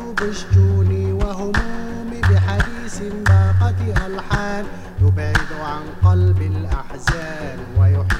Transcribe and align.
عيوب 0.00 0.22
الشجون 0.22 1.12
وهمومي 1.12 2.20
بحديث 2.20 3.02
باقة 3.28 4.06
ألحان 4.06 4.64
يبعد 5.00 5.38
عن 5.60 5.82
قلب 6.10 6.42
الأحزان 6.42 7.58
ويحيي 7.78 8.19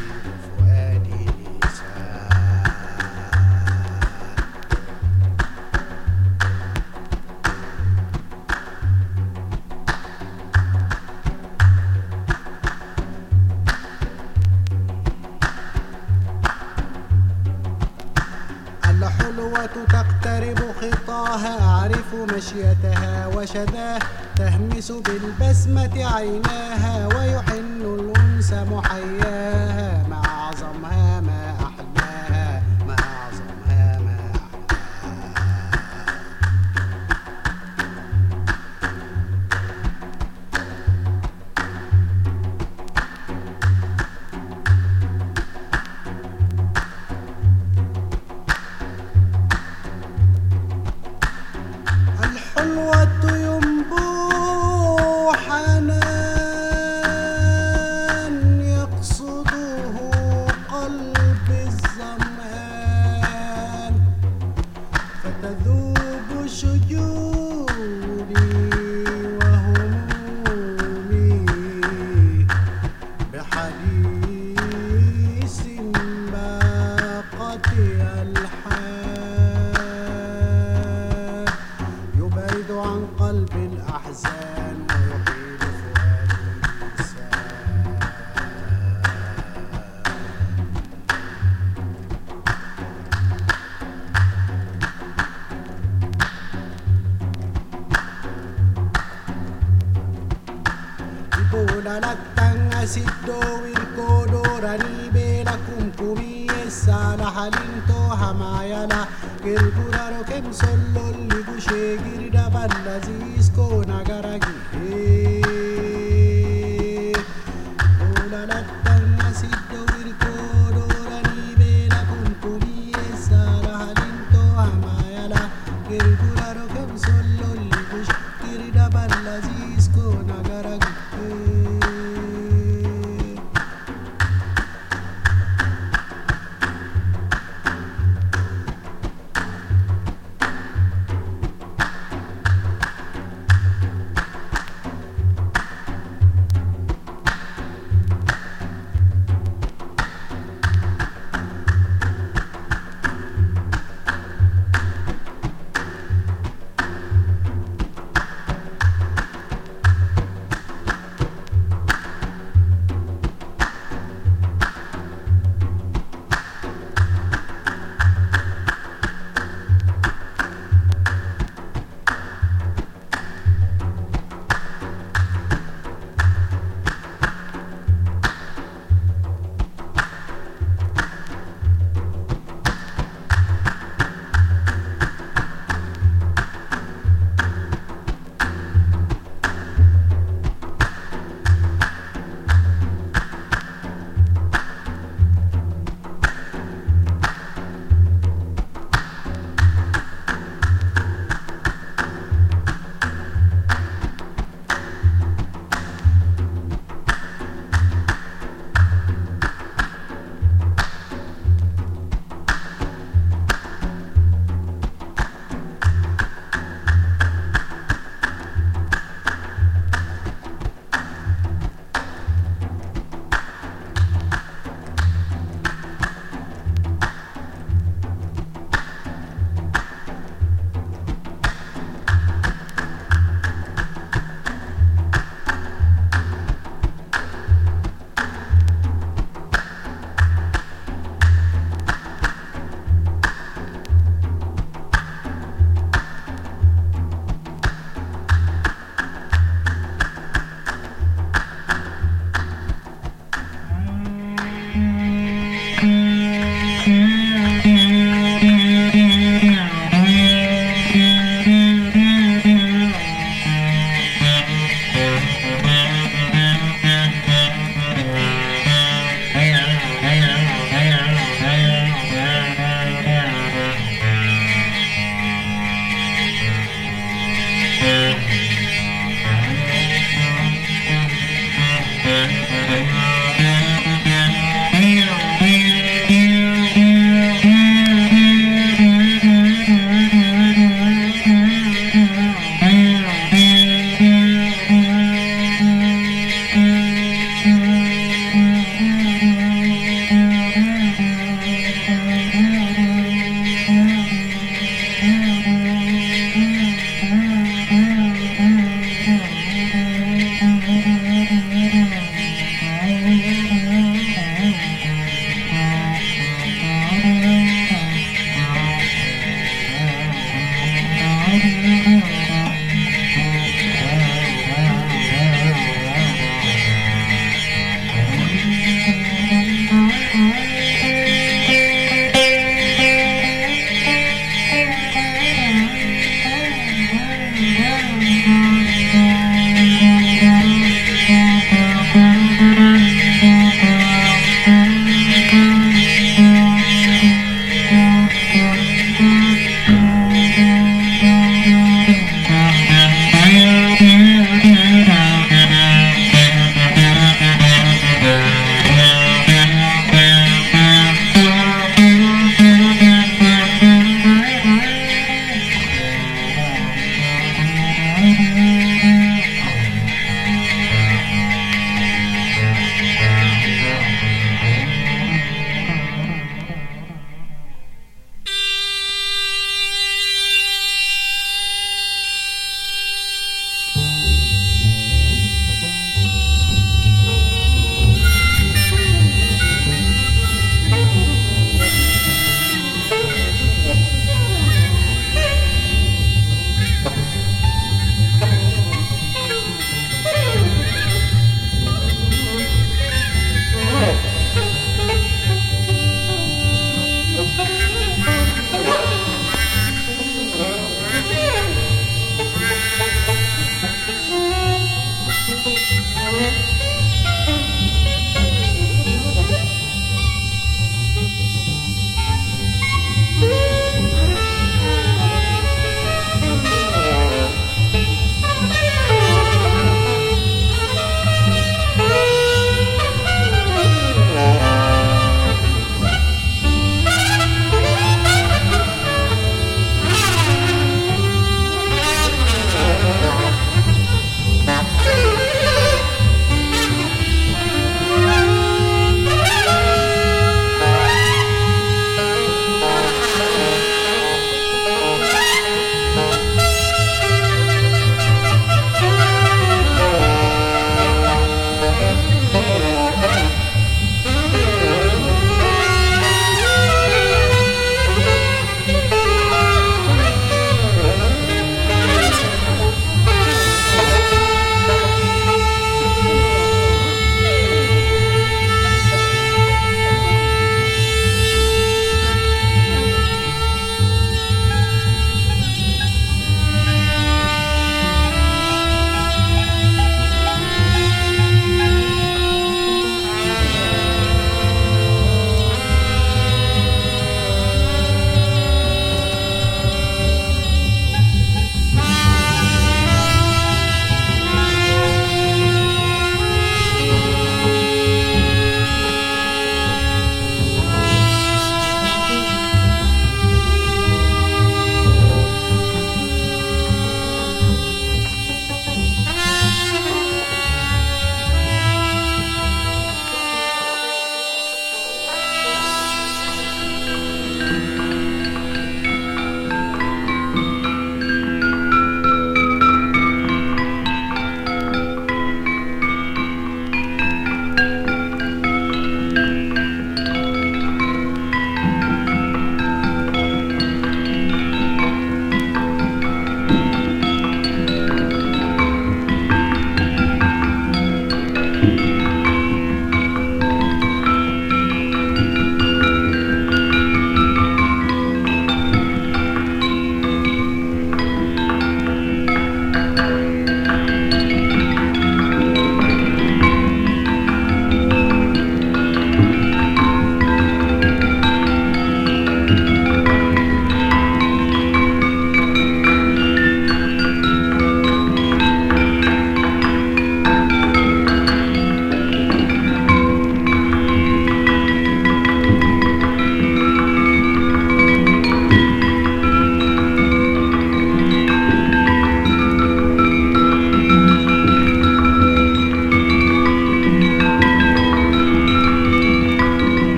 بالبسمة 24.98 26.14
عيناها 26.14 27.07
ويحن 27.07 27.49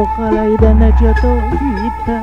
Ojalá 0.00 0.46
y 0.46 0.56
de 0.58 0.74
noche 0.74 1.12
todita. 1.20 2.22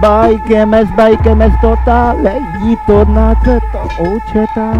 Bai 0.00 0.42
que 0.48 0.66
mes, 0.66 0.88
bai 0.96 1.16
que 1.18 1.34
mes 1.36 1.52
total, 1.60 2.16
y 2.64 2.76
to 2.88 3.04
na 3.04 3.32
to 3.44 3.60
ocheta. 4.00 4.72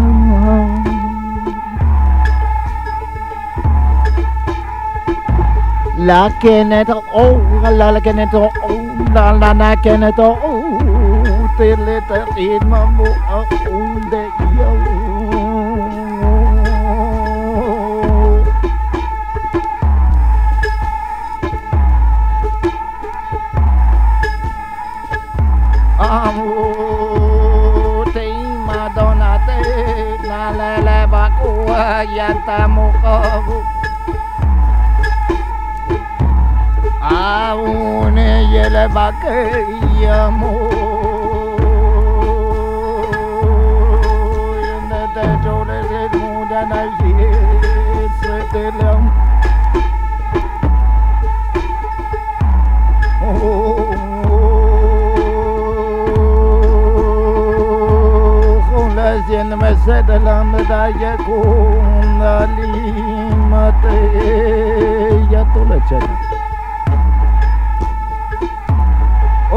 La 5.95 6.29
que 6.41 6.65
neto, 6.65 7.01
oh, 7.13 7.39
la 7.61 7.91
la 7.93 8.01
que 8.01 8.13
neto, 8.13 8.49
oh, 8.61 9.11
la 9.13 9.31
la 9.31 9.53
na 9.53 9.77
que 9.77 9.97
neto, 9.97 10.37
oh, 10.43 11.47
te 11.57 11.77
le 11.77 12.01
te 12.01 12.59
oh, 12.69 13.45
de 14.11 14.27
yo. 14.39 14.46
Ey 39.27 40.09
amor 40.09 41.59
Neden 44.89 45.69
öyle 45.69 46.13
bir 46.13 46.19
mudan 46.19 46.71
selam 48.51 49.11
Oh 53.23 53.97
زين 59.27 59.55
مسد 59.55 60.11
الامدا 60.11 60.87
يكون 60.87 62.21
لي 62.45 62.91
متي 63.51 64.07
يطلع 65.31 66.16